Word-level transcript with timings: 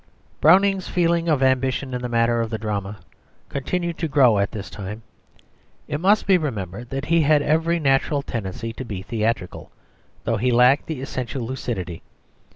Browning's 0.39 0.87
feeling 0.87 1.29
of 1.29 1.43
ambition 1.43 1.93
in 1.93 2.01
the 2.01 2.09
matter 2.09 2.41
of 2.41 2.49
the 2.49 2.57
drama 2.57 2.97
continued 3.49 3.99
to 3.99 4.07
grow 4.07 4.39
at 4.39 4.49
this 4.51 4.67
time. 4.67 5.03
It 5.87 5.99
must 5.99 6.25
be 6.25 6.39
remembered 6.39 6.89
that 6.89 7.05
he 7.05 7.21
had 7.21 7.43
every 7.43 7.77
natural 7.79 8.23
tendency 8.23 8.73
to 8.73 8.83
be 8.83 9.03
theatrical, 9.03 9.69
though 10.23 10.37
he 10.37 10.51
lacked 10.51 10.87
the 10.87 11.01
essential 11.03 11.43
lucidity. 11.45 12.01